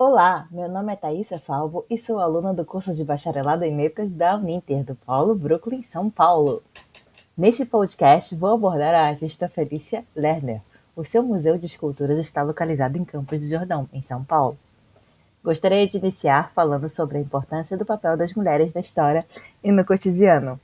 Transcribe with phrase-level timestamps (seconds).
[0.00, 4.08] Olá, meu nome é Thaisa Falvo e sou aluna do curso de Bacharelado em Letras
[4.08, 6.62] da Uninter do Polo Brooklyn, São Paulo.
[7.36, 10.60] Neste podcast, vou abordar a artista Felícia Lerner.
[10.94, 14.56] O seu museu de esculturas está localizado em Campos do Jordão, em São Paulo.
[15.42, 19.26] Gostaria de iniciar falando sobre a importância do papel das mulheres na história
[19.64, 20.60] e no cotidiano.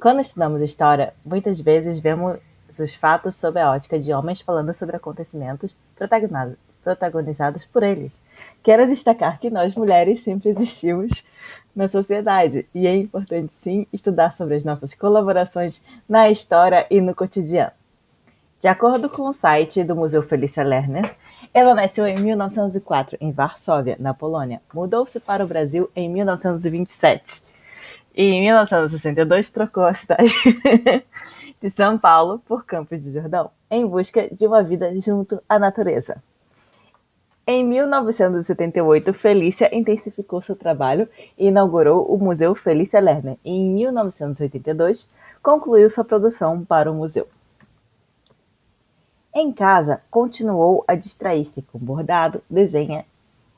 [0.00, 4.96] Quando estudamos história, muitas vezes vemos os fatos sob a ótica de homens falando sobre
[4.96, 5.76] acontecimentos
[6.82, 8.18] protagonizados por eles.
[8.62, 11.24] Quero destacar que nós mulheres sempre existimos
[11.74, 17.14] na sociedade e é importante sim estudar sobre as nossas colaborações na história e no
[17.14, 17.72] cotidiano.
[18.60, 21.16] De acordo com o site do Museu Felícia Lerner,
[21.54, 24.60] ela nasceu em 1904 em Varsóvia, na Polônia.
[24.74, 27.54] Mudou-se para o Brasil em 1927
[28.14, 30.34] e em 1962 trocou a cidade
[31.62, 36.22] de São Paulo por Campos do Jordão, em busca de uma vida junto à natureza.
[37.52, 43.38] Em 1978, Felícia intensificou seu trabalho e inaugurou o Museu Felícia Lerner.
[43.44, 45.10] E em 1982,
[45.42, 47.26] concluiu sua produção para o museu.
[49.34, 53.04] Em casa, continuou a distrair-se com bordado, desenha,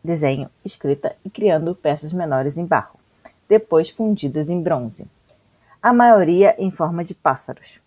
[0.02, 2.98] desenho, escrita e criando peças menores em barro,
[3.46, 5.06] depois fundidas em bronze,
[5.82, 7.78] a maioria em forma de pássaros.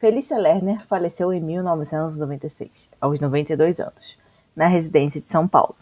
[0.00, 4.25] Felícia Lerner faleceu em 1996, aos 92 anos
[4.56, 5.76] na residência de São Paulo.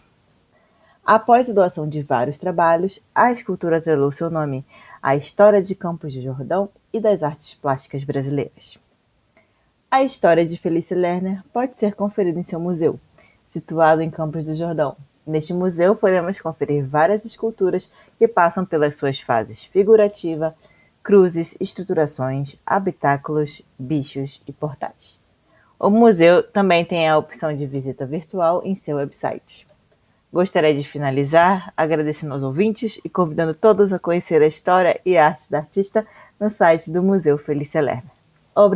[1.05, 4.65] Após a doação de vários trabalhos, a escultura atrelou seu nome
[5.01, 8.77] à história de Campos de Jordão e das artes plásticas brasileiras.
[9.89, 12.99] A história de Felícia Lerner pode ser conferida em seu museu,
[13.47, 14.97] situado em Campos do Jordão.
[15.25, 20.55] Neste museu podemos conferir várias esculturas que passam pelas suas fases figurativa,
[21.03, 25.19] cruzes, estruturações, habitáculos, bichos e portais.
[25.79, 29.67] O museu também tem a opção de visita virtual em seu website.
[30.31, 35.27] Gostaria de finalizar agradecendo aos ouvintes e convidando todos a conhecer a história e a
[35.27, 36.05] arte da artista
[36.39, 38.11] no site do Museu Felícia Lerner.
[38.55, 38.73] Obrigada.